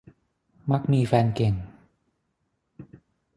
[0.71, 1.53] มักมีแฟนเก่ง